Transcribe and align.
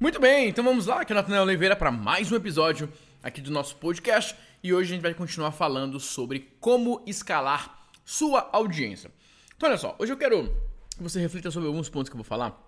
Muito 0.00 0.18
bem, 0.18 0.48
então 0.48 0.64
vamos 0.64 0.86
lá, 0.86 1.02
aqui 1.02 1.12
é 1.12 1.14
Nathanael 1.14 1.42
Oliveira 1.42 1.76
para 1.76 1.90
mais 1.90 2.32
um 2.32 2.34
episódio 2.34 2.90
aqui 3.22 3.38
do 3.38 3.50
nosso 3.50 3.76
podcast 3.76 4.34
e 4.62 4.72
hoje 4.72 4.90
a 4.90 4.94
gente 4.94 5.02
vai 5.02 5.12
continuar 5.12 5.52
falando 5.52 6.00
sobre 6.00 6.56
como 6.58 7.02
escalar 7.06 7.86
sua 8.02 8.48
audiência. 8.50 9.10
Então 9.54 9.68
olha 9.68 9.76
só, 9.76 9.94
hoje 9.98 10.10
eu 10.10 10.16
quero 10.16 10.56
que 10.96 11.02
você 11.02 11.20
reflita 11.20 11.50
sobre 11.50 11.68
alguns 11.68 11.90
pontos 11.90 12.08
que 12.08 12.14
eu 12.14 12.16
vou 12.16 12.24
falar 12.24 12.66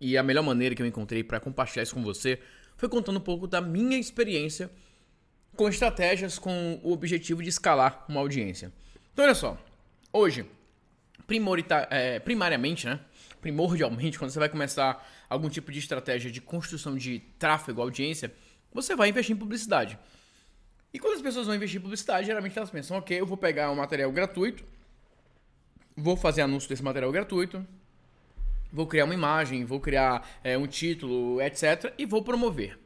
e 0.00 0.18
a 0.18 0.24
melhor 0.24 0.42
maneira 0.42 0.74
que 0.74 0.82
eu 0.82 0.86
encontrei 0.86 1.22
para 1.22 1.38
compartilhar 1.38 1.84
isso 1.84 1.94
com 1.94 2.02
você 2.02 2.40
foi 2.76 2.88
contando 2.88 3.18
um 3.18 3.22
pouco 3.22 3.46
da 3.46 3.60
minha 3.60 3.96
experiência 3.96 4.68
com 5.54 5.68
estratégias 5.68 6.36
com 6.36 6.80
o 6.82 6.92
objetivo 6.92 7.44
de 7.44 7.48
escalar 7.48 8.04
uma 8.08 8.18
audiência. 8.18 8.72
Então 9.12 9.24
olha 9.24 9.36
só, 9.36 9.56
hoje, 10.12 10.44
é, 11.90 12.18
primariamente, 12.18 12.86
né, 12.88 12.98
primordialmente, 13.40 14.18
quando 14.18 14.32
você 14.32 14.38
vai 14.40 14.48
começar 14.48 15.00
algum 15.30 15.48
tipo 15.48 15.70
de 15.70 15.78
estratégia 15.78 16.30
de 16.30 16.40
construção 16.40 16.96
de 16.96 17.20
tráfego, 17.38 17.80
audiência, 17.80 18.34
você 18.72 18.96
vai 18.96 19.08
investir 19.08 19.34
em 19.34 19.38
publicidade. 19.38 19.96
E 20.92 20.98
quando 20.98 21.14
as 21.14 21.22
pessoas 21.22 21.46
vão 21.46 21.54
investir 21.54 21.78
em 21.78 21.82
publicidade, 21.82 22.26
geralmente 22.26 22.58
elas 22.58 22.70
pensam, 22.70 22.98
ok, 22.98 23.18
eu 23.18 23.24
vou 23.24 23.36
pegar 23.36 23.70
um 23.70 23.76
material 23.76 24.10
gratuito, 24.10 24.64
vou 25.96 26.16
fazer 26.16 26.42
anúncio 26.42 26.68
desse 26.68 26.82
material 26.82 27.12
gratuito, 27.12 27.64
vou 28.72 28.88
criar 28.88 29.04
uma 29.04 29.14
imagem, 29.14 29.64
vou 29.64 29.80
criar 29.80 30.28
é, 30.42 30.58
um 30.58 30.66
título, 30.66 31.40
etc. 31.40 31.94
E 31.96 32.04
vou 32.04 32.24
promover. 32.24 32.76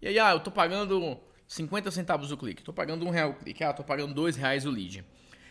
E 0.00 0.06
aí, 0.06 0.18
ah, 0.18 0.30
eu 0.30 0.40
tô 0.40 0.52
pagando 0.52 1.18
50 1.48 1.90
centavos 1.90 2.30
o 2.30 2.36
clique, 2.36 2.62
tô 2.62 2.72
pagando 2.72 3.04
um 3.04 3.10
real 3.10 3.30
o 3.30 3.34
clique, 3.34 3.64
ah, 3.64 3.72
tô 3.72 3.82
pagando 3.82 4.14
dois 4.14 4.36
reais 4.36 4.64
o 4.64 4.70
lead. 4.70 5.04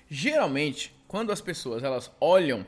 Geralmente, 0.09 0.95
quando 1.05 1.31
as 1.31 1.41
pessoas 1.41 1.83
elas 1.83 2.09
olham 2.21 2.65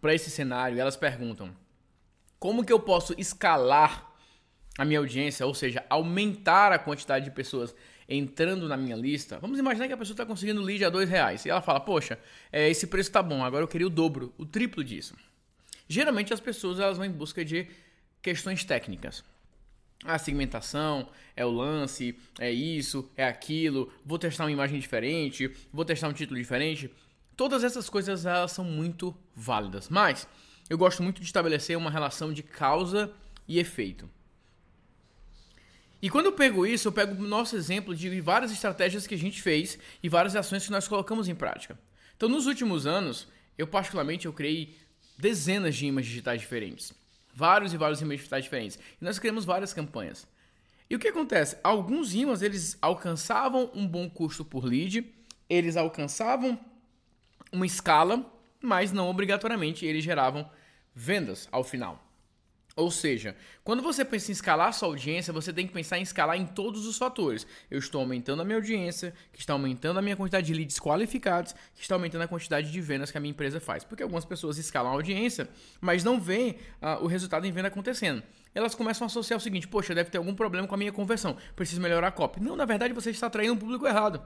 para 0.00 0.14
esse 0.14 0.30
cenário, 0.30 0.78
elas 0.78 0.96
perguntam: 0.96 1.50
como 2.42 2.64
que 2.64 2.72
eu 2.72 2.80
posso 2.80 3.14
escalar 3.16 4.12
a 4.76 4.84
minha 4.84 4.98
audiência, 4.98 5.46
ou 5.46 5.54
seja, 5.54 5.84
aumentar 5.88 6.72
a 6.72 6.78
quantidade 6.78 7.26
de 7.26 7.30
pessoas 7.30 7.72
entrando 8.08 8.68
na 8.68 8.76
minha 8.76 8.96
lista? 8.96 9.38
Vamos 9.38 9.60
imaginar 9.60 9.86
que 9.86 9.92
a 9.92 9.96
pessoa 9.96 10.14
está 10.14 10.26
conseguindo 10.26 10.60
lead 10.60 10.84
a 10.84 10.90
dois 10.90 11.08
reais 11.08 11.46
e 11.46 11.50
ela 11.50 11.62
fala: 11.62 11.78
poxa, 11.78 12.18
é, 12.50 12.68
esse 12.68 12.88
preço 12.88 13.10
está 13.10 13.22
bom, 13.22 13.44
agora 13.44 13.62
eu 13.62 13.68
queria 13.68 13.86
o 13.86 13.90
dobro, 13.90 14.34
o 14.36 14.44
triplo 14.44 14.82
disso. 14.82 15.14
Geralmente 15.86 16.34
as 16.34 16.40
pessoas 16.40 16.80
elas 16.80 16.96
vão 16.96 17.06
em 17.06 17.12
busca 17.12 17.44
de 17.44 17.68
questões 18.20 18.64
técnicas. 18.64 19.22
A 20.04 20.18
segmentação, 20.18 21.08
é 21.36 21.46
o 21.46 21.50
lance, 21.52 22.18
é 22.40 22.50
isso, 22.50 23.08
é 23.16 23.24
aquilo, 23.24 23.92
vou 24.04 24.18
testar 24.18 24.46
uma 24.46 24.50
imagem 24.50 24.80
diferente, 24.80 25.48
vou 25.72 25.84
testar 25.84 26.08
um 26.08 26.12
título 26.12 26.40
diferente. 26.40 26.90
Todas 27.36 27.62
essas 27.62 27.88
coisas 27.88 28.26
elas 28.26 28.50
são 28.50 28.64
muito 28.64 29.16
válidas, 29.32 29.88
mas 29.88 30.26
eu 30.72 30.78
gosto 30.78 31.02
muito 31.02 31.20
de 31.20 31.26
estabelecer 31.26 31.76
uma 31.76 31.90
relação 31.90 32.32
de 32.32 32.42
causa 32.42 33.12
e 33.46 33.58
efeito. 33.58 34.08
E 36.00 36.08
quando 36.08 36.24
eu 36.24 36.32
pego 36.32 36.66
isso, 36.66 36.88
eu 36.88 36.92
pego 36.92 37.22
o 37.22 37.28
nosso 37.28 37.54
exemplo 37.54 37.94
de 37.94 38.18
várias 38.22 38.50
estratégias 38.50 39.06
que 39.06 39.14
a 39.14 39.18
gente 39.18 39.42
fez 39.42 39.78
e 40.02 40.08
várias 40.08 40.34
ações 40.34 40.64
que 40.64 40.72
nós 40.72 40.88
colocamos 40.88 41.28
em 41.28 41.34
prática. 41.34 41.78
Então, 42.16 42.26
nos 42.26 42.46
últimos 42.46 42.86
anos, 42.86 43.28
eu 43.58 43.66
particularmente 43.66 44.24
eu 44.24 44.32
criei 44.32 44.74
dezenas 45.18 45.76
de 45.76 45.84
imãs 45.84 46.06
digitais 46.06 46.40
diferentes. 46.40 46.94
Vários 47.34 47.74
e 47.74 47.76
vários 47.76 48.00
imãs 48.00 48.20
digitais 48.20 48.44
diferentes. 48.44 48.78
E 48.98 49.04
nós 49.04 49.18
criamos 49.18 49.44
várias 49.44 49.74
campanhas. 49.74 50.26
E 50.88 50.96
o 50.96 50.98
que 50.98 51.08
acontece? 51.08 51.58
Alguns 51.62 52.14
imãs, 52.14 52.40
eles 52.40 52.78
alcançavam 52.80 53.70
um 53.74 53.86
bom 53.86 54.08
custo 54.08 54.42
por 54.42 54.64
lead, 54.64 55.04
eles 55.50 55.76
alcançavam 55.76 56.58
uma 57.52 57.66
escala, 57.66 58.24
mas 58.58 58.90
não 58.90 59.10
obrigatoriamente 59.10 59.84
eles 59.84 60.02
geravam 60.02 60.50
vendas 60.94 61.48
ao 61.50 61.64
final. 61.64 62.12
Ou 62.74 62.90
seja, 62.90 63.36
quando 63.62 63.82
você 63.82 64.02
pensa 64.02 64.30
em 64.30 64.32
escalar 64.32 64.72
sua 64.72 64.88
audiência, 64.88 65.30
você 65.30 65.52
tem 65.52 65.66
que 65.66 65.72
pensar 65.74 65.98
em 65.98 66.02
escalar 66.02 66.38
em 66.38 66.46
todos 66.46 66.86
os 66.86 66.96
fatores. 66.96 67.46
Eu 67.70 67.78
estou 67.78 68.00
aumentando 68.00 68.40
a 68.40 68.44
minha 68.46 68.56
audiência, 68.56 69.12
que 69.30 69.40
está 69.40 69.52
aumentando 69.52 69.98
a 69.98 70.02
minha 70.02 70.16
quantidade 70.16 70.46
de 70.46 70.54
leads 70.54 70.78
qualificados, 70.78 71.54
que 71.74 71.82
está 71.82 71.94
aumentando 71.94 72.22
a 72.22 72.28
quantidade 72.28 72.72
de 72.72 72.80
vendas 72.80 73.10
que 73.10 73.18
a 73.18 73.20
minha 73.20 73.30
empresa 73.30 73.60
faz. 73.60 73.84
Porque 73.84 74.02
algumas 74.02 74.24
pessoas 74.24 74.56
escalam 74.56 74.90
a 74.90 74.94
audiência, 74.94 75.50
mas 75.82 76.02
não 76.02 76.18
veem 76.18 76.52
uh, 76.80 77.04
o 77.04 77.06
resultado 77.06 77.46
em 77.46 77.52
venda 77.52 77.68
acontecendo. 77.68 78.22
Elas 78.54 78.74
começam 78.74 79.04
a 79.04 79.06
associar 79.06 79.36
o 79.36 79.40
seguinte: 79.40 79.68
poxa, 79.68 79.94
deve 79.94 80.08
ter 80.08 80.16
algum 80.16 80.34
problema 80.34 80.66
com 80.66 80.74
a 80.74 80.78
minha 80.78 80.92
conversão, 80.92 81.36
preciso 81.54 81.80
melhorar 81.80 82.08
a 82.08 82.12
copy. 82.12 82.40
Não, 82.40 82.56
na 82.56 82.64
verdade 82.64 82.94
você 82.94 83.10
está 83.10 83.26
atraindo 83.26 83.52
um 83.52 83.58
público 83.58 83.86
errado. 83.86 84.22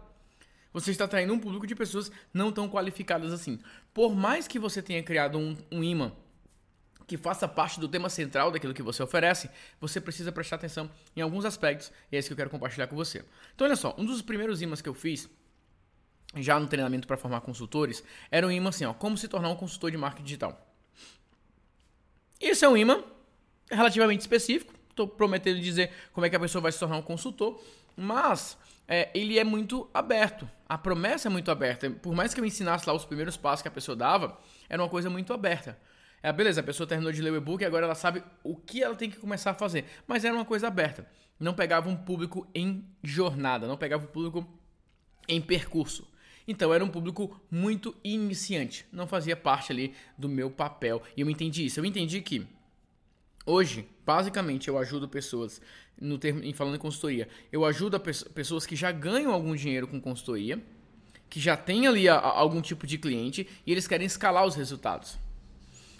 Você 0.73 0.93
está 0.93 1.07
atraindo 1.07 1.33
um 1.33 1.39
público 1.39 1.67
de 1.67 1.75
pessoas 1.75 2.13
não 2.33 2.53
tão 2.53 2.69
qualificadas 2.69 3.33
assim. 3.33 3.59
Por 3.93 4.15
mais 4.15 4.47
que 4.47 4.59
você 4.59 4.81
tenha 4.81 5.03
criado 5.03 5.37
um, 5.37 5.57
um 5.73 5.83
imã 5.83 6.13
que 7.07 7.17
faça 7.17 7.47
parte 7.47 7.79
do 7.79 7.89
tema 7.89 8.09
central 8.09 8.51
daquilo 8.51 8.75
que 8.75 8.83
você 8.83 9.03
oferece, 9.03 9.49
você 9.81 10.01
precisa 10.01 10.33
prestar 10.33 10.57
atenção 10.57 10.91
em 11.15 11.21
alguns 11.21 11.45
aspectos 11.45 11.93
e 12.11 12.17
é 12.17 12.19
isso 12.19 12.29
que 12.29 12.33
eu 12.33 12.37
quero 12.37 12.51
compartilhar 12.51 12.89
com 12.89 12.97
você. 12.97 13.25
Então, 13.55 13.67
olha 13.67 13.77
só, 13.77 13.95
um 13.97 14.05
dos 14.05 14.21
primeiros 14.23 14.61
imãs 14.61 14.83
que 14.83 14.89
eu 14.89 14.95
fiz, 14.95 15.29
já 16.35 16.59
no 16.59 16.67
treinamento 16.67 17.07
para 17.07 17.17
formar 17.17 17.41
consultores, 17.41 18.03
era 18.31 18.47
um 18.47 18.51
imã 18.51 18.71
assim, 18.71 18.85
ó, 18.85 18.93
como 18.93 19.17
se 19.17 19.29
tornar 19.29 19.49
um 19.49 19.57
consultor 19.57 19.91
de 19.91 19.97
marketing 19.97 20.25
digital. 20.25 20.75
Isso 22.41 22.65
é 22.65 22.69
um 22.69 22.77
imã 22.77 23.03
relativamente 23.71 24.21
específico, 24.21 24.75
estou 24.91 25.07
prometendo 25.07 25.61
dizer 25.61 25.91
como 26.13 26.27
é 26.27 26.31
que 26.31 26.37
a 26.37 26.41
pessoa 26.41 26.63
vai 26.63 26.73
se 26.73 26.79
tornar 26.79 26.97
um 26.97 27.03
consultor, 27.03 27.63
mas 27.97 28.59
é, 28.89 29.11
ele 29.15 29.39
é 29.39 29.45
muito 29.45 29.89
aberto. 29.95 30.49
A 30.69 30.77
promessa 30.77 31.29
é 31.29 31.31
muito 31.31 31.51
aberta. 31.51 31.89
Por 31.91 32.15
mais 32.15 32.35
que 32.35 32.41
eu 32.41 32.45
ensinasse 32.45 32.87
lá 32.87 32.93
os 32.93 33.05
primeiros 33.05 33.37
passos 33.37 33.63
que 33.63 33.69
a 33.69 33.71
pessoa 33.71 33.95
dava, 33.95 34.39
era 34.69 34.83
uma 34.83 34.89
coisa 34.89 35.09
muito 35.09 35.33
aberta. 35.33 35.79
É, 36.27 36.33
beleza, 36.33 36.61
a 36.61 36.65
pessoa 36.65 36.89
terminou 36.89 37.13
de 37.13 37.23
ler 37.23 37.31
o 37.31 37.37
e-book 37.37 37.63
e 37.63 37.65
agora 37.65 37.87
ela 37.87 37.95
sabe 37.95 38.21
o 38.43 38.57
que 38.57 38.83
ela 38.83 38.97
tem 38.97 39.09
que 39.09 39.17
começar 39.17 39.53
a 39.53 39.55
fazer. 39.55 39.85
Mas 40.09 40.25
era 40.25 40.35
uma 40.35 40.45
coisa 40.45 40.67
aberta. 40.67 41.07
Não 41.39 41.55
pegava 41.55 41.89
um 41.89 41.95
público 41.95 42.49
em 42.53 42.85
jornada, 43.01 43.69
não 43.69 43.77
pegava 43.77 44.03
um 44.03 44.09
público 44.09 44.45
em 45.29 45.41
percurso. 45.41 46.05
Então 46.49 46.75
era 46.75 46.85
um 46.85 46.89
público 46.89 47.41
muito 47.49 47.95
iniciante, 48.03 48.85
não 48.91 49.07
fazia 49.07 49.37
parte 49.37 49.71
ali 49.71 49.95
do 50.19 50.29
meu 50.29 50.51
papel. 50.51 51.01
E 51.17 51.21
eu 51.21 51.31
entendi 51.31 51.65
isso. 51.65 51.79
Eu 51.79 51.85
entendi 51.85 52.21
que 52.21 52.45
hoje, 53.47 53.89
basicamente, 54.05 54.67
eu 54.67 54.77
ajudo 54.79 55.09
pessoas 55.09 55.63
no 55.97 56.19
termo, 56.19 56.43
em 56.43 56.53
falando 56.53 56.75
em 56.75 56.81
consultoria. 56.81 57.29
Eu 57.53 57.65
ajudo 57.65 58.01
pessoas 58.01 58.67
que 58.67 58.75
já 58.75 58.91
ganham 58.91 59.33
algum 59.33 59.55
dinheiro 59.55 59.87
com 59.87 60.01
consultoria, 60.01 60.61
que 61.31 61.39
já 61.39 61.57
têm 61.57 61.87
ali 61.87 62.09
a, 62.09 62.17
a, 62.17 62.37
algum 62.37 62.61
tipo 62.61 62.85
de 62.85 62.99
cliente 62.99 63.49
e 63.65 63.71
eles 63.71 63.87
querem 63.87 64.09
escalar 64.09 64.45
os 64.45 64.57
resultados. 64.57 65.25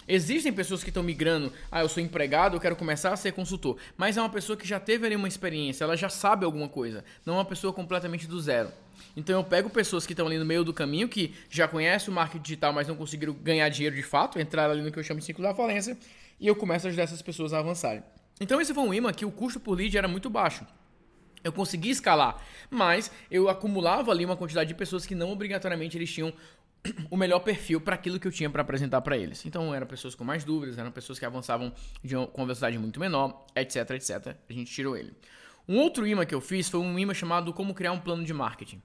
Existem 0.07 0.53
pessoas 0.53 0.83
que 0.83 0.89
estão 0.89 1.03
migrando, 1.03 1.51
ah, 1.69 1.81
eu 1.81 1.89
sou 1.89 2.01
empregado, 2.01 2.55
eu 2.55 2.61
quero 2.61 2.75
começar 2.75 3.11
a 3.11 3.17
ser 3.17 3.33
consultor, 3.33 3.77
mas 3.97 4.15
é 4.15 4.21
uma 4.21 4.29
pessoa 4.29 4.55
que 4.55 4.65
já 4.65 4.79
teve 4.79 5.05
ali 5.05 5.15
uma 5.15 5.27
experiência, 5.27 5.83
ela 5.83 5.97
já 5.97 6.07
sabe 6.07 6.45
alguma 6.45 6.69
coisa, 6.69 7.03
não 7.25 7.33
é 7.33 7.37
uma 7.37 7.45
pessoa 7.45 7.73
completamente 7.73 8.25
do 8.25 8.39
zero. 8.39 8.71
Então 9.17 9.35
eu 9.35 9.43
pego 9.43 9.69
pessoas 9.69 10.05
que 10.05 10.13
estão 10.13 10.25
ali 10.25 10.37
no 10.37 10.45
meio 10.45 10.63
do 10.63 10.73
caminho, 10.73 11.09
que 11.09 11.33
já 11.49 11.67
conhecem 11.67 12.09
o 12.09 12.13
marketing 12.13 12.41
digital, 12.41 12.71
mas 12.71 12.87
não 12.87 12.95
conseguiram 12.95 13.33
ganhar 13.33 13.67
dinheiro 13.67 13.95
de 13.95 14.03
fato, 14.03 14.39
entrar 14.39 14.69
ali 14.69 14.81
no 14.81 14.91
que 14.91 14.97
eu 14.97 15.03
chamo 15.03 15.19
de 15.19 15.25
ciclo 15.25 15.43
da 15.43 15.53
falência, 15.53 15.97
e 16.39 16.47
eu 16.47 16.55
começo 16.55 16.87
a 16.87 16.89
ajudar 16.89 17.03
essas 17.03 17.21
pessoas 17.21 17.51
a 17.51 17.59
avançarem. 17.59 18.01
Então 18.39 18.61
esse 18.61 18.73
foi 18.73 18.83
um 18.83 18.93
imã 18.93 19.11
que 19.11 19.25
o 19.25 19.31
custo 19.31 19.59
por 19.59 19.73
lead 19.73 19.97
era 19.97 20.07
muito 20.07 20.29
baixo. 20.29 20.65
Eu 21.47 21.53
consegui 21.53 21.89
escalar, 21.89 22.43
mas 22.69 23.11
eu 23.31 23.49
acumulava 23.49 24.11
ali 24.11 24.25
uma 24.25 24.35
quantidade 24.35 24.67
de 24.67 24.75
pessoas 24.75 25.05
que 25.05 25.15
não 25.15 25.31
obrigatoriamente 25.31 25.97
eles 25.97 26.11
tinham 26.11 26.33
o 27.09 27.17
melhor 27.17 27.39
perfil 27.39 27.79
para 27.79 27.95
aquilo 27.95 28.19
que 28.19 28.27
eu 28.27 28.31
tinha 28.31 28.49
para 28.49 28.61
apresentar 28.61 29.01
para 29.01 29.17
eles. 29.17 29.45
Então 29.45 29.73
eram 29.73 29.87
pessoas 29.87 30.13
com 30.13 30.23
mais 30.23 30.43
dúvidas, 30.43 30.77
eram 30.77 30.91
pessoas 30.91 31.17
que 31.17 31.25
avançavam 31.25 31.73
de 32.03 32.15
uma, 32.15 32.27
com 32.27 32.43
velocidade 32.43 32.77
muito 32.77 32.99
menor, 32.99 33.45
etc, 33.55 33.91
etc. 33.91 34.35
A 34.49 34.53
gente 34.53 34.71
tirou 34.71 34.95
ele. 34.97 35.13
Um 35.67 35.77
outro 35.79 36.05
imã 36.07 36.25
que 36.25 36.35
eu 36.35 36.41
fiz 36.41 36.69
foi 36.69 36.79
um 36.79 36.97
imã 36.97 37.13
chamado 37.13 37.53
Como 37.53 37.73
Criar 37.73 37.91
um 37.91 37.99
Plano 37.99 38.23
de 38.23 38.33
Marketing. 38.33 38.81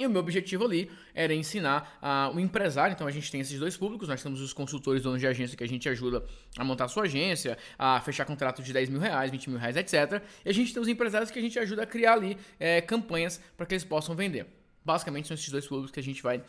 E 0.00 0.06
o 0.06 0.08
meu 0.08 0.22
objetivo 0.22 0.64
ali 0.64 0.90
era 1.14 1.34
ensinar 1.34 2.00
uh, 2.02 2.34
o 2.34 2.40
empresário. 2.40 2.94
Então 2.94 3.06
a 3.06 3.10
gente 3.10 3.30
tem 3.30 3.42
esses 3.42 3.58
dois 3.58 3.76
públicos. 3.76 4.08
Nós 4.08 4.22
temos 4.22 4.40
os 4.40 4.54
consultores, 4.54 5.02
donos 5.02 5.20
de 5.20 5.26
agência, 5.26 5.58
que 5.58 5.62
a 5.62 5.68
gente 5.68 5.86
ajuda 5.90 6.24
a 6.56 6.64
montar 6.64 6.86
a 6.86 6.88
sua 6.88 7.02
agência, 7.02 7.58
a 7.78 8.00
fechar 8.00 8.24
contrato 8.24 8.62
de 8.62 8.72
10 8.72 8.88
mil 8.88 8.98
reais, 8.98 9.30
20 9.30 9.50
mil 9.50 9.58
reais, 9.58 9.76
etc. 9.76 10.22
E 10.42 10.48
a 10.48 10.54
gente 10.54 10.72
tem 10.72 10.80
os 10.80 10.88
empresários 10.88 11.30
que 11.30 11.38
a 11.38 11.42
gente 11.42 11.58
ajuda 11.58 11.82
a 11.82 11.86
criar 11.86 12.14
ali 12.14 12.38
é, 12.58 12.80
campanhas 12.80 13.42
para 13.58 13.66
que 13.66 13.74
eles 13.74 13.84
possam 13.84 14.16
vender. 14.16 14.46
Basicamente 14.82 15.28
são 15.28 15.34
esses 15.34 15.50
dois 15.50 15.66
públicos 15.66 15.90
que 15.90 16.00
a 16.00 16.02
gente 16.02 16.22
vai 16.22 16.42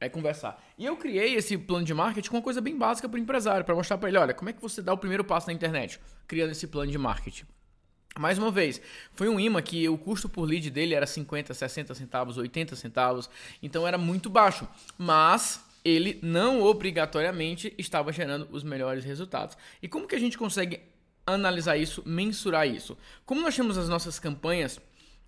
é 0.00 0.08
conversar. 0.08 0.62
E 0.78 0.86
eu 0.86 0.96
criei 0.96 1.34
esse 1.34 1.58
plano 1.58 1.84
de 1.84 1.92
marketing 1.92 2.30
com 2.30 2.36
uma 2.36 2.42
coisa 2.42 2.62
bem 2.62 2.78
básica 2.78 3.10
para 3.10 3.18
o 3.18 3.20
empresário, 3.20 3.64
para 3.64 3.74
mostrar 3.74 3.98
para 3.98 4.08
ele, 4.08 4.16
olha, 4.16 4.32
como 4.32 4.48
é 4.48 4.54
que 4.54 4.62
você 4.62 4.80
dá 4.80 4.94
o 4.94 4.98
primeiro 4.98 5.24
passo 5.24 5.48
na 5.48 5.52
internet, 5.52 6.00
criando 6.26 6.52
esse 6.52 6.66
plano 6.66 6.90
de 6.90 6.96
marketing. 6.96 7.44
Mais 8.18 8.38
uma 8.38 8.50
vez, 8.50 8.80
foi 9.12 9.28
um 9.28 9.38
imã 9.38 9.60
que 9.60 9.88
o 9.88 9.98
custo 9.98 10.28
por 10.28 10.44
lead 10.44 10.70
dele 10.70 10.94
era 10.94 11.06
50, 11.06 11.52
60 11.52 11.94
centavos, 11.94 12.38
80 12.38 12.74
centavos, 12.74 13.28
então 13.62 13.86
era 13.86 13.98
muito 13.98 14.30
baixo, 14.30 14.66
mas 14.96 15.62
ele 15.84 16.18
não 16.22 16.62
obrigatoriamente 16.62 17.74
estava 17.76 18.12
gerando 18.12 18.48
os 18.50 18.62
melhores 18.62 19.04
resultados. 19.04 19.56
E 19.82 19.88
como 19.88 20.08
que 20.08 20.16
a 20.16 20.18
gente 20.18 20.38
consegue 20.38 20.80
analisar 21.26 21.76
isso, 21.76 22.02
mensurar 22.06 22.66
isso? 22.66 22.96
Como 23.24 23.42
nós 23.42 23.54
temos 23.54 23.76
as 23.76 23.88
nossas 23.88 24.18
campanhas 24.18 24.80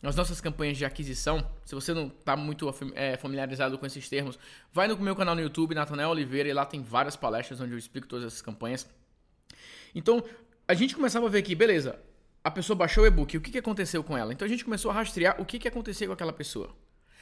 as 0.02 0.14
nossas 0.14 0.40
campanhas 0.40 0.78
de 0.78 0.84
aquisição. 0.84 1.44
Se 1.64 1.74
você 1.74 1.92
não 1.92 2.06
está 2.06 2.36
muito 2.36 2.72
é, 2.94 3.16
familiarizado 3.16 3.76
com 3.78 3.84
esses 3.84 4.08
termos, 4.08 4.38
vai 4.72 4.86
no 4.86 4.96
meu 4.96 5.16
canal 5.16 5.34
no 5.34 5.40
YouTube, 5.40 5.74
Natanael 5.74 6.10
Oliveira, 6.10 6.48
e 6.48 6.52
lá 6.52 6.64
tem 6.64 6.82
várias 6.82 7.16
palestras 7.16 7.60
onde 7.60 7.72
eu 7.72 7.78
explico 7.78 8.06
todas 8.06 8.24
essas 8.24 8.40
campanhas. 8.40 8.88
Então, 9.94 10.22
a 10.66 10.74
gente 10.74 10.94
começava 10.94 11.26
a 11.26 11.28
ver 11.28 11.42
que, 11.42 11.54
beleza, 11.54 11.98
a 12.42 12.50
pessoa 12.50 12.76
baixou 12.76 13.04
o 13.04 13.06
e-book, 13.06 13.36
o 13.36 13.40
que, 13.40 13.50
que 13.50 13.58
aconteceu 13.58 14.02
com 14.02 14.16
ela? 14.16 14.32
Então 14.32 14.46
a 14.46 14.48
gente 14.48 14.64
começou 14.64 14.90
a 14.90 14.94
rastrear 14.94 15.40
o 15.40 15.44
que, 15.44 15.58
que 15.58 15.68
aconteceu 15.68 16.06
com 16.08 16.14
aquela 16.14 16.32
pessoa. 16.32 16.74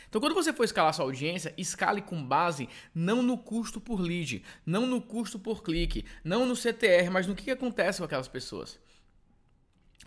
Então, 0.08 0.20
quando 0.20 0.34
você 0.34 0.52
for 0.52 0.64
escalar 0.64 0.94
sua 0.94 1.04
audiência, 1.04 1.52
escale 1.56 2.00
com 2.00 2.24
base 2.24 2.68
não 2.94 3.22
no 3.22 3.36
custo 3.36 3.80
por 3.80 4.00
lead, 4.00 4.42
não 4.64 4.86
no 4.86 5.00
custo 5.02 5.38
por 5.38 5.62
clique, 5.62 6.04
não 6.22 6.46
no 6.46 6.54
CTR, 6.54 7.10
mas 7.10 7.26
no 7.26 7.34
que, 7.34 7.44
que 7.44 7.50
acontece 7.50 7.98
com 7.98 8.04
aquelas 8.04 8.28
pessoas. 8.28 8.78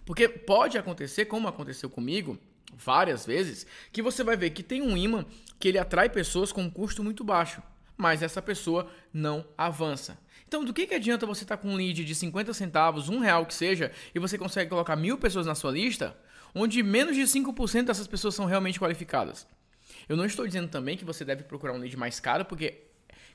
Porque 0.05 0.27
pode 0.27 0.77
acontecer, 0.77 1.25
como 1.25 1.47
aconteceu 1.47 1.89
comigo 1.89 2.39
várias 2.73 3.25
vezes, 3.25 3.65
que 3.91 4.01
você 4.01 4.23
vai 4.23 4.37
ver 4.37 4.51
que 4.51 4.63
tem 4.63 4.81
um 4.81 4.95
imã 4.95 5.25
que 5.59 5.67
ele 5.67 5.77
atrai 5.77 6.09
pessoas 6.09 6.51
com 6.51 6.61
um 6.61 6.69
custo 6.69 7.03
muito 7.03 7.23
baixo, 7.23 7.61
mas 7.99 8.23
essa 8.23 8.41
pessoa 8.41 8.89
não 9.13 9.45
avança. 9.57 10.17
Então, 10.47 10.63
do 10.63 10.73
que, 10.73 10.87
que 10.87 10.95
adianta 10.95 11.25
você 11.25 11.43
estar 11.43 11.57
tá 11.57 11.61
com 11.61 11.69
um 11.69 11.75
lead 11.75 12.05
de 12.05 12.15
50 12.15 12.53
centavos, 12.53 13.09
um 13.09 13.19
real 13.19 13.45
que 13.45 13.53
seja, 13.53 13.91
e 14.15 14.19
você 14.19 14.37
consegue 14.37 14.69
colocar 14.69 14.95
mil 14.95 15.17
pessoas 15.17 15.45
na 15.45 15.53
sua 15.53 15.71
lista, 15.71 16.17
onde 16.55 16.81
menos 16.81 17.13
de 17.13 17.23
5% 17.23 17.83
dessas 17.83 18.07
pessoas 18.07 18.33
são 18.33 18.45
realmente 18.45 18.79
qualificadas? 18.79 19.45
Eu 20.07 20.15
não 20.15 20.25
estou 20.25 20.47
dizendo 20.47 20.69
também 20.69 20.95
que 20.95 21.03
você 21.03 21.25
deve 21.25 21.43
procurar 21.43 21.73
um 21.73 21.77
lead 21.77 21.95
mais 21.97 22.21
caro, 22.21 22.45
porque 22.45 22.85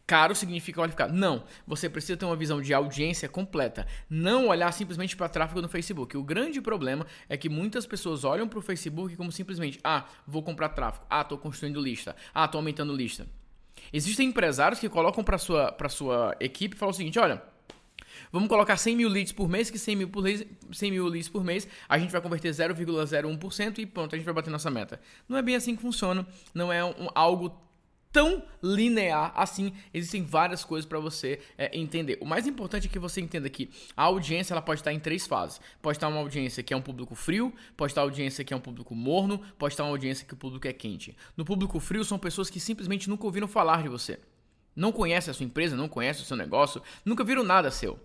caro 0.07 0.35
significa 0.35 0.81
qualificado. 0.81 1.13
Não, 1.13 1.45
você 1.67 1.87
precisa 1.87 2.17
ter 2.17 2.25
uma 2.25 2.35
visão 2.35 2.63
de 2.63 2.73
audiência 2.73 3.29
completa, 3.29 3.87
não 4.09 4.49
olhar 4.49 4.73
simplesmente 4.73 5.15
para 5.15 5.29
tráfego 5.29 5.61
no 5.61 5.69
Facebook. 5.69 6.17
O 6.17 6.25
grande 6.25 6.63
problema 6.63 7.07
é 7.29 7.37
que 7.37 7.51
muitas 7.51 7.85
pessoas 7.85 8.25
olham 8.25 8.49
para 8.49 8.59
o 8.59 8.63
Facebook 8.63 9.15
como 9.15 9.31
simplesmente, 9.31 9.79
ah, 9.85 10.07
vou 10.27 10.43
comprar 10.43 10.71
tráfego, 10.71 11.05
ah, 11.11 11.21
estou 11.21 11.37
construindo 11.37 11.79
lista, 11.83 12.17
ah, 12.35 12.47
estou 12.47 12.59
aumentando 12.59 12.97
lista. 12.97 13.27
Existem 13.96 14.29
empresários 14.29 14.81
que 14.81 14.88
colocam 14.88 15.23
para 15.23 15.38
sua 15.38 15.70
para 15.70 15.88
sua 15.88 16.37
equipe 16.41 16.75
e 16.75 16.79
falam 16.79 16.91
o 16.91 16.94
seguinte, 16.94 17.17
olha, 17.17 17.41
Vamos 18.32 18.49
colocar 18.49 18.76
100 18.76 18.96
mil 18.96 19.08
leads 19.08 19.32
por 19.32 19.49
mês, 19.49 19.70
que 19.70 19.79
100 19.79 19.96
mil, 19.96 20.08
por 20.08 20.23
mês, 20.23 20.44
100 20.73 20.91
mil 20.91 21.06
leads 21.06 21.29
por 21.29 21.44
mês, 21.44 21.69
a 21.88 21.96
gente 21.99 22.11
vai 22.11 22.20
converter 22.20 22.50
0,01% 22.50 23.79
e 23.79 23.87
pronto, 23.87 24.12
a 24.12 24.19
gente 24.19 24.25
vai 24.25 24.35
bater 24.35 24.50
nossa 24.50 24.70
meta. 24.73 25.00
Não 25.29 25.37
é 25.37 25.43
bem 25.43 25.55
assim 25.55 25.76
que 25.76 25.82
funciona, 25.82 26.26
não 26.52 26.73
é 26.73 26.85
um, 26.85 27.08
algo 27.14 27.56
tão 28.15 28.45
linear 28.63 29.33
assim. 29.35 29.73
Existem 29.93 30.23
várias 30.23 30.65
coisas 30.65 30.89
para 30.89 31.01
você 31.01 31.41
é, 31.59 31.77
entender. 31.77 32.17
O 32.21 32.25
mais 32.25 32.47
importante 32.47 32.87
é 32.87 32.89
que 32.89 32.99
você 32.99 33.21
entenda 33.21 33.51
que 33.51 33.69
a 33.97 34.05
audiência 34.05 34.55
ela 34.55 34.63
pode 34.63 34.81
estar 34.81 34.93
em 34.93 35.01
três 35.01 35.27
fases. 35.27 35.61
Pode 35.83 35.97
estar 35.97 36.07
uma 36.07 36.21
audiência 36.21 36.63
que 36.63 36.73
é 36.73 36.77
um 36.77 36.81
público 36.81 37.17
frio, 37.17 37.53
pode 37.77 37.91
estar 37.91 38.03
uma 38.03 38.07
audiência 38.07 38.45
que 38.45 38.55
é 38.55 38.57
um 38.57 38.61
público 38.61 38.95
morno, 38.95 39.41
pode 39.59 39.75
estar 39.75 39.83
uma 39.83 39.91
audiência 39.91 40.25
que 40.25 40.33
o 40.33 40.37
público 40.37 40.69
é 40.69 40.73
quente. 40.73 41.17
No 41.37 41.45
público 41.45 41.81
frio 41.81 42.05
são 42.05 42.17
pessoas 42.17 42.49
que 42.49 42.61
simplesmente 42.61 43.11
nunca 43.11 43.25
ouviram 43.25 43.49
falar 43.49 43.83
de 43.83 43.89
você. 43.89 44.21
Não 44.77 44.93
conhecem 44.93 45.33
a 45.33 45.35
sua 45.35 45.45
empresa, 45.45 45.77
não 45.77 45.89
conhecem 45.89 46.23
o 46.23 46.27
seu 46.27 46.37
negócio, 46.37 46.81
nunca 47.05 47.25
viram 47.25 47.43
nada 47.43 47.69
seu. 47.73 47.99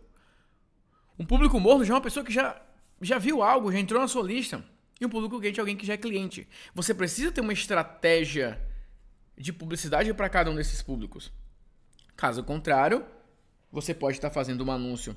Um 1.19 1.25
público 1.25 1.59
morno 1.59 1.85
já 1.85 1.93
é 1.93 1.95
uma 1.95 2.01
pessoa 2.01 2.25
que 2.25 2.33
já, 2.33 2.59
já 2.99 3.19
viu 3.19 3.43
algo, 3.43 3.71
já 3.71 3.77
entrou 3.77 4.01
na 4.01 4.07
sua 4.07 4.23
lista. 4.23 4.65
E 4.99 5.05
um 5.05 5.09
público 5.09 5.39
quente 5.39 5.59
é 5.59 5.61
alguém 5.61 5.77
que 5.77 5.85
já 5.85 5.93
é 5.93 5.97
cliente. 5.97 6.47
Você 6.73 6.95
precisa 6.95 7.31
ter 7.31 7.41
uma 7.41 7.53
estratégia 7.53 8.59
de 9.39 9.53
publicidade 9.53 10.13
para 10.13 10.29
cada 10.29 10.51
um 10.51 10.55
desses 10.55 10.81
públicos. 10.81 11.31
Caso 12.15 12.43
contrário, 12.43 13.05
você 13.71 13.93
pode 13.93 14.17
estar 14.17 14.29
fazendo 14.29 14.65
um 14.65 14.71
anúncio 14.71 15.15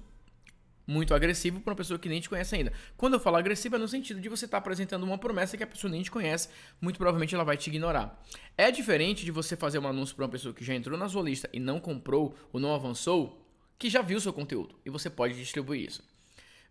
muito 0.87 1.15
agressivo 1.15 1.61
para 1.61 1.73
uma 1.73 1.77
pessoa 1.77 1.99
que 1.99 2.09
nem 2.09 2.21
te 2.21 2.29
conhece 2.29 2.55
ainda. 2.55 2.73
Quando 2.97 3.15
eu 3.15 3.21
falo 3.21 3.37
agressivo 3.37 3.77
é 3.77 3.79
no 3.79 3.89
sentido 3.89 4.21
de 4.21 4.29
você 4.29 4.45
estar 4.45 4.59
apresentando 4.59 5.03
uma 5.03 5.19
promessa 5.19 5.57
que 5.57 5.63
a 5.63 5.67
pessoa 5.67 5.91
nem 5.91 6.03
te 6.03 6.11
conhece, 6.11 6.49
muito 6.81 6.97
provavelmente 6.97 7.35
ela 7.35 7.45
vai 7.45 7.57
te 7.57 7.69
ignorar. 7.69 8.23
É 8.57 8.71
diferente 8.71 9.25
de 9.25 9.31
você 9.31 9.57
fazer 9.57 9.79
um 9.79 9.89
anúncio 9.89 10.15
para 10.15 10.25
uma 10.25 10.31
pessoa 10.31 10.55
que 10.55 10.65
já 10.65 10.75
entrou 10.75 10.97
na 10.97 11.09
sua 11.09 11.23
lista 11.23 11.49
e 11.53 11.59
não 11.59 11.81
comprou 11.81 12.37
ou 12.53 12.61
não 12.61 12.75
avançou, 12.75 13.45
que 13.79 13.91
já 13.91 14.03
viu 14.03 14.21
seu 14.21 14.33
conteúdo 14.33 14.77
e 14.85 14.91
você 14.91 15.11
pode 15.11 15.35
distribuir 15.35 15.89
isso. 15.89 16.03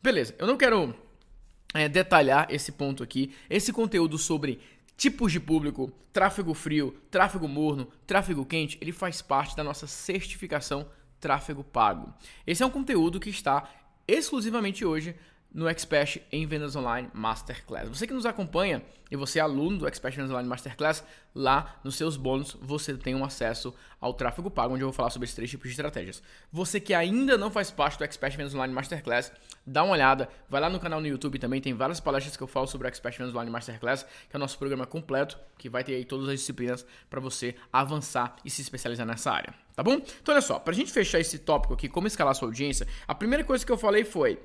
Beleza, 0.01 0.33
eu 0.39 0.47
não 0.47 0.57
quero 0.57 0.95
é, 1.73 1.87
detalhar 1.87 2.47
esse 2.49 2.71
ponto 2.71 3.03
aqui. 3.03 3.33
Esse 3.49 3.71
conteúdo 3.71 4.17
sobre 4.17 4.59
tipos 4.97 5.31
de 5.31 5.39
público, 5.39 5.91
tráfego 6.13 6.53
frio, 6.53 6.95
tráfego 7.09 7.47
morno, 7.47 7.87
tráfego 8.05 8.45
quente, 8.45 8.77
ele 8.81 8.91
faz 8.91 9.21
parte 9.21 9.55
da 9.55 9.63
nossa 9.63 9.87
certificação 9.87 10.87
tráfego 11.19 11.63
pago. 11.63 12.13
Esse 12.45 12.63
é 12.63 12.65
um 12.65 12.71
conteúdo 12.71 13.19
que 13.19 13.29
está 13.29 13.69
exclusivamente 14.07 14.83
hoje 14.83 15.15
no 15.53 15.67
Expert 15.67 16.21
em 16.31 16.45
Vendas 16.45 16.75
Online 16.75 17.09
Masterclass. 17.13 17.89
Você 17.89 18.07
que 18.07 18.13
nos 18.13 18.25
acompanha 18.25 18.81
e 19.09 19.17
você 19.17 19.39
é 19.39 19.41
aluno 19.41 19.79
do 19.79 19.87
Expert 19.87 20.13
em 20.13 20.17
Vendas 20.17 20.31
Online 20.31 20.47
Masterclass, 20.47 21.03
lá 21.35 21.79
nos 21.83 21.95
seus 21.95 22.15
bônus 22.15 22.57
você 22.61 22.95
tem 22.95 23.13
um 23.13 23.25
acesso 23.25 23.73
ao 23.99 24.13
tráfego 24.13 24.49
pago, 24.49 24.73
onde 24.73 24.83
eu 24.83 24.87
vou 24.87 24.93
falar 24.93 25.09
sobre 25.09 25.25
esses 25.25 25.35
três 25.35 25.49
tipos 25.49 25.65
de 25.65 25.71
estratégias. 25.71 26.23
Você 26.51 26.79
que 26.79 26.93
ainda 26.93 27.37
não 27.37 27.51
faz 27.51 27.69
parte 27.69 27.97
do 27.97 28.05
Expert 28.05 28.33
em 28.33 28.37
Vendas 28.37 28.55
Online 28.55 28.73
Masterclass, 28.73 29.31
dá 29.65 29.83
uma 29.83 29.93
olhada, 29.93 30.29
vai 30.47 30.61
lá 30.61 30.69
no 30.69 30.79
canal 30.79 31.01
no 31.01 31.07
YouTube 31.07 31.37
também, 31.37 31.59
tem 31.59 31.73
várias 31.73 31.99
palestras 31.99 32.37
que 32.37 32.43
eu 32.43 32.47
falo 32.47 32.67
sobre 32.67 32.87
o 32.87 32.89
Expert 32.89 33.15
em 33.15 33.17
Vendas 33.17 33.35
Online 33.35 33.51
Masterclass, 33.51 34.03
que 34.29 34.35
é 34.35 34.37
o 34.37 34.39
nosso 34.39 34.57
programa 34.57 34.87
completo, 34.87 35.37
que 35.57 35.69
vai 35.69 35.83
ter 35.83 35.95
aí 35.95 36.05
todas 36.05 36.29
as 36.29 36.39
disciplinas 36.39 36.85
para 37.09 37.19
você 37.19 37.55
avançar 37.73 38.37
e 38.45 38.49
se 38.49 38.61
especializar 38.61 39.05
nessa 39.05 39.31
área, 39.31 39.53
tá 39.75 39.83
bom? 39.83 39.95
Então 39.95 40.33
olha 40.33 40.41
só, 40.41 40.57
pra 40.57 40.73
gente 40.73 40.91
fechar 40.93 41.19
esse 41.19 41.39
tópico 41.39 41.73
aqui, 41.73 41.89
como 41.89 42.07
escalar 42.07 42.33
sua 42.33 42.47
audiência, 42.47 42.87
a 43.05 43.13
primeira 43.13 43.43
coisa 43.43 43.65
que 43.65 43.71
eu 43.71 43.77
falei 43.77 44.05
foi 44.05 44.39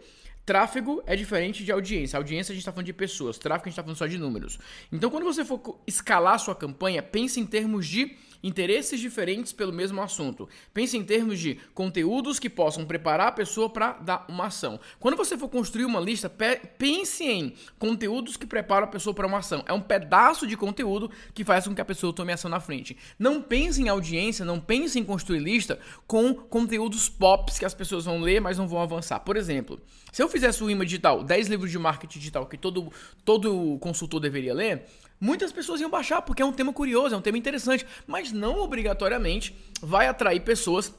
Tráfego 0.47 1.03
é 1.07 1.17
diferente 1.17 1.65
de 1.65 1.73
audiência. 1.73 2.17
audiência 2.17 2.53
a 2.53 2.55
gente 2.55 2.63
está 2.63 2.71
falando 2.71 2.87
de 2.87 2.93
pessoas, 2.93 3.37
tráfego 3.37 3.65
a 3.65 3.69
gente 3.69 3.73
está 3.73 3.83
falando 3.83 3.99
só 3.99 4.07
de 4.07 4.17
números. 4.17 4.59
Então, 4.93 5.11
quando 5.11 5.25
você 5.25 5.45
for 5.45 5.81
escalar 5.89 6.39
sua 6.39 6.55
campanha, 6.55 7.03
pense 7.03 7.41
em 7.41 7.45
termos 7.45 7.85
de 7.85 8.17
interesses 8.43 9.01
diferentes 9.01 9.53
pelo 9.53 9.73
mesmo 9.73 10.01
assunto. 10.03 10.49
Pense 10.73 10.97
em 10.97 11.05
termos 11.05 11.39
de 11.39 11.59
conteúdos 11.75 12.39
que 12.39 12.51
possam 12.51 12.85
preparar 12.85 13.29
a 13.29 13.33
pessoa 13.33 13.69
para 13.69 13.93
dar 13.95 14.25
uma 14.29 14.47
ação. 14.47 14.79
Quando 14.99 15.17
você 15.17 15.37
for 15.37 15.49
construir 15.49 15.85
uma 15.85 16.01
lista, 16.01 16.31
pense 16.79 17.25
em 17.25 17.55
conteúdos 17.79 18.37
que 18.37 18.47
preparam 18.47 18.85
a 18.85 18.91
pessoa 18.91 19.15
para 19.15 19.27
uma 19.27 19.39
ação. 19.39 19.65
É 19.67 19.73
um 19.73 19.81
pedaço 19.81 20.47
de 20.47 20.57
conteúdo 20.57 21.11
que 21.35 21.45
faz 21.45 21.67
com 21.67 21.75
que 21.75 21.81
a 21.81 21.85
pessoa 21.85 22.13
tome 22.13 22.33
ação 22.33 22.51
na 22.51 22.61
frente. 22.61 22.97
Não 23.19 23.43
pense 23.43 23.83
em 23.83 23.89
audiência, 23.89 24.45
não 24.45 24.61
pense 24.61 24.99
em 24.99 25.05
construir 25.05 25.41
lista 25.41 25.79
com 26.07 26.35
conteúdos 26.35 27.09
pops 27.09 27.59
que 27.59 27.65
as 27.65 27.75
pessoas 27.75 28.05
vão 28.05 28.21
ler, 28.21 28.41
mas 28.41 28.59
não 28.59 28.69
vão 28.69 28.81
avançar. 28.81 29.21
Por 29.21 29.37
exemplo, 29.37 29.81
se 30.13 30.23
eu 30.23 30.29
fizesse 30.29 30.63
o 30.63 30.71
imã 30.71 30.85
digital, 30.85 31.23
10 31.23 31.49
livros 31.49 31.71
de 31.71 31.79
marketing 31.79 32.19
digital 32.19 32.47
que 32.47 32.57
todo, 32.57 32.91
todo 33.25 33.79
consultor 33.81 34.21
deveria 34.21 34.55
ler, 34.55 34.87
muitas 35.21 35.53
pessoas 35.53 35.81
iam 35.81 35.91
baixar, 35.91 36.23
porque 36.23 36.43
é 36.43 36.45
um 36.45 36.53
tema 36.53 36.73
curioso, 36.73 37.15
é 37.15 37.19
um 37.19 37.23
tema 37.23 37.39
interessante, 37.39 37.87
mas 38.07 38.33
não 38.33 38.59
obrigatoriamente 38.61 39.57
vai 39.81 40.07
atrair 40.07 40.41
pessoas 40.41 40.93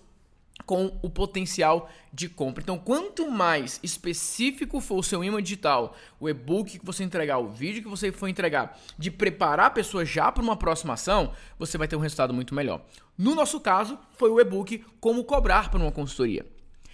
com 0.65 0.97
o 1.01 1.09
potencial 1.09 1.89
de 2.11 2.27
compra. 2.27 2.61
Então, 2.61 2.77
quanto 2.77 3.29
mais 3.29 3.79
específico 3.83 4.81
for 4.81 4.97
o 4.97 5.03
seu 5.03 5.23
imã 5.23 5.41
digital, 5.41 5.95
o 6.19 6.27
e-book 6.27 6.79
que 6.79 6.85
você 6.85 7.03
entregar, 7.03 7.37
o 7.37 7.47
vídeo 7.47 7.83
que 7.83 7.89
você 7.89 8.11
for 8.11 8.27
entregar, 8.27 8.77
de 8.97 9.11
preparar 9.11 9.67
a 9.67 9.71
pessoa 9.71 10.03
já 10.03 10.31
para 10.31 10.43
uma 10.43 10.57
próxima 10.57 10.93
ação, 10.93 11.31
você 11.59 11.77
vai 11.77 11.87
ter 11.87 11.95
um 11.95 11.99
resultado 11.99 12.33
muito 12.33 12.55
melhor. 12.55 12.81
No 13.17 13.35
nosso 13.35 13.59
caso, 13.59 13.97
foi 14.17 14.29
o 14.29 14.39
e-book 14.39 14.83
Como 14.99 15.23
Cobrar 15.23 15.69
por 15.69 15.79
uma 15.79 15.91
Consultoria. 15.91 16.45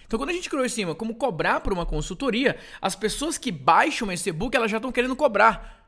Então, 0.06 0.18
quando 0.18 0.30
a 0.30 0.34
gente 0.34 0.50
criou 0.50 0.64
esse 0.64 0.80
imã, 0.80 0.94
Como 0.94 1.14
Cobrar 1.14 1.60
por 1.60 1.72
uma 1.72 1.86
Consultoria, 1.86 2.58
as 2.80 2.94
pessoas 2.94 3.38
que 3.38 3.50
baixam 3.50 4.12
esse 4.12 4.28
e-book, 4.28 4.54
elas 4.54 4.70
já 4.70 4.76
estão 4.76 4.92
querendo 4.92 5.16
cobrar. 5.16 5.83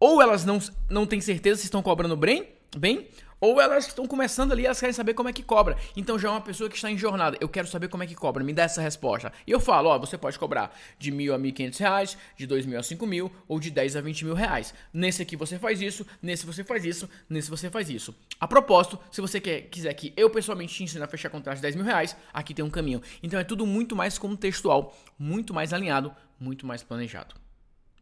Ou 0.00 0.22
elas 0.22 0.44
não, 0.44 0.58
não 0.88 1.06
têm 1.06 1.20
certeza 1.20 1.60
se 1.60 1.66
estão 1.66 1.82
cobrando 1.82 2.16
bem, 2.16 2.48
bem, 2.76 3.08
ou 3.40 3.60
elas 3.60 3.86
estão 3.86 4.06
começando 4.06 4.52
ali, 4.52 4.66
elas 4.66 4.80
querem 4.80 4.92
saber 4.92 5.14
como 5.14 5.28
é 5.28 5.32
que 5.32 5.42
cobra. 5.42 5.76
Então 5.96 6.18
já 6.18 6.28
é 6.28 6.30
uma 6.32 6.40
pessoa 6.40 6.68
que 6.68 6.76
está 6.76 6.90
em 6.90 6.98
jornada. 6.98 7.36
Eu 7.40 7.48
quero 7.48 7.68
saber 7.68 7.88
como 7.88 8.02
é 8.02 8.06
que 8.06 8.14
cobra, 8.14 8.42
me 8.42 8.52
dá 8.52 8.64
essa 8.64 8.82
resposta. 8.82 9.32
E 9.46 9.50
eu 9.50 9.60
falo, 9.60 9.88
ó, 9.88 9.98
você 9.98 10.18
pode 10.18 10.38
cobrar 10.38 10.76
de 10.98 11.10
mil 11.10 11.32
a 11.32 11.38
mil 11.38 11.52
quinhentos 11.52 11.78
reais, 11.78 12.18
de 12.36 12.46
dois 12.46 12.66
mil 12.66 12.78
a 12.78 12.82
cinco 12.82 13.06
mil, 13.06 13.30
ou 13.46 13.60
de 13.60 13.70
dez 13.70 13.94
a 13.96 14.00
vinte 14.00 14.24
mil 14.24 14.34
reais. 14.34 14.74
Nesse 14.92 15.22
aqui 15.22 15.36
você 15.36 15.58
faz 15.58 15.80
isso, 15.80 16.04
nesse 16.20 16.44
você 16.44 16.64
faz 16.64 16.84
isso, 16.84 17.08
nesse 17.28 17.48
você 17.48 17.70
faz 17.70 17.88
isso. 17.88 18.14
A 18.40 18.48
propósito, 18.48 18.98
se 19.10 19.20
você 19.20 19.40
quer, 19.40 19.62
quiser 19.62 19.94
que 19.94 20.12
eu 20.16 20.28
pessoalmente 20.30 20.74
te 20.74 20.82
ensine 20.82 21.02
a 21.02 21.08
fechar 21.08 21.30
contratos 21.30 21.60
de 21.60 21.62
10 21.62 21.76
mil 21.76 21.84
reais, 21.84 22.16
aqui 22.32 22.52
tem 22.52 22.64
um 22.64 22.70
caminho. 22.70 23.00
Então 23.22 23.38
é 23.38 23.44
tudo 23.44 23.64
muito 23.64 23.94
mais 23.94 24.18
contextual, 24.18 24.96
muito 25.18 25.54
mais 25.54 25.72
alinhado, 25.72 26.12
muito 26.40 26.66
mais 26.66 26.82
planejado. 26.82 27.36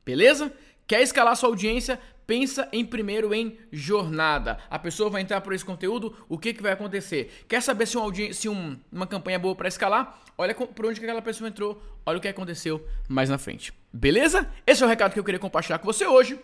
Beleza? 0.04 0.52
Quer 0.86 1.02
escalar 1.02 1.36
sua 1.36 1.48
audiência? 1.48 1.98
Pensa 2.26 2.68
em 2.72 2.84
primeiro 2.84 3.34
em 3.34 3.58
jornada. 3.72 4.58
A 4.70 4.78
pessoa 4.78 5.10
vai 5.10 5.22
entrar 5.22 5.40
por 5.40 5.52
esse 5.52 5.64
conteúdo, 5.64 6.16
o 6.28 6.38
que, 6.38 6.52
que 6.54 6.62
vai 6.62 6.72
acontecer? 6.72 7.44
Quer 7.48 7.60
saber 7.60 7.86
se, 7.86 7.96
um, 7.98 8.32
se 8.32 8.48
um, 8.48 8.78
uma 8.90 9.06
campanha 9.06 9.36
é 9.36 9.38
boa 9.38 9.54
para 9.54 9.68
escalar? 9.68 10.20
Olha 10.38 10.54
por 10.54 10.86
onde 10.86 11.00
que 11.00 11.06
aquela 11.06 11.22
pessoa 11.22 11.48
entrou, 11.48 11.80
olha 12.04 12.18
o 12.18 12.20
que 12.20 12.28
aconteceu 12.28 12.86
mais 13.08 13.28
na 13.28 13.38
frente. 13.38 13.72
Beleza? 13.92 14.48
Esse 14.66 14.82
é 14.82 14.86
o 14.86 14.88
recado 14.88 15.12
que 15.12 15.18
eu 15.18 15.24
queria 15.24 15.40
compartilhar 15.40 15.78
com 15.78 15.86
você 15.86 16.06
hoje. 16.06 16.38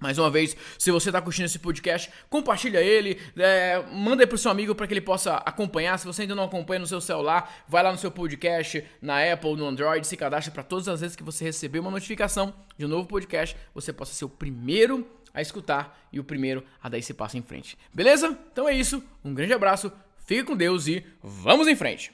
Mais 0.00 0.18
uma 0.18 0.30
vez, 0.30 0.56
se 0.78 0.90
você 0.90 1.10
está 1.10 1.20
curtindo 1.20 1.44
esse 1.44 1.58
podcast, 1.58 2.10
compartilha 2.30 2.80
ele, 2.80 3.20
é, 3.36 3.84
manda 3.92 4.22
aí 4.22 4.26
pro 4.26 4.38
seu 4.38 4.50
amigo 4.50 4.74
para 4.74 4.86
que 4.86 4.94
ele 4.94 5.00
possa 5.02 5.34
acompanhar. 5.36 5.98
Se 5.98 6.06
você 6.06 6.22
ainda 6.22 6.34
não 6.34 6.44
acompanha 6.44 6.80
no 6.80 6.86
seu 6.86 7.02
celular, 7.02 7.64
vai 7.68 7.82
lá 7.82 7.92
no 7.92 7.98
seu 7.98 8.10
podcast, 8.10 8.82
na 9.02 9.22
Apple, 9.30 9.56
no 9.56 9.66
Android, 9.66 10.06
se 10.06 10.16
cadastre 10.16 10.52
para 10.52 10.62
todas 10.62 10.88
as 10.88 11.02
vezes 11.02 11.14
que 11.14 11.22
você 11.22 11.44
receber 11.44 11.80
uma 11.80 11.90
notificação 11.90 12.54
de 12.78 12.86
um 12.86 12.88
novo 12.88 13.06
podcast, 13.06 13.54
você 13.74 13.92
possa 13.92 14.14
ser 14.14 14.24
o 14.24 14.28
primeiro 14.30 15.06
a 15.34 15.42
escutar 15.42 16.08
e 16.10 16.18
o 16.18 16.24
primeiro 16.24 16.64
a 16.82 16.88
dar 16.88 16.96
esse 16.96 17.12
passo 17.12 17.36
em 17.36 17.42
frente. 17.42 17.76
Beleza? 17.92 18.38
Então 18.50 18.66
é 18.66 18.74
isso. 18.74 19.04
Um 19.22 19.34
grande 19.34 19.52
abraço, 19.52 19.92
fique 20.24 20.44
com 20.44 20.56
Deus 20.56 20.86
e 20.86 21.04
vamos 21.22 21.68
em 21.68 21.76
frente! 21.76 22.10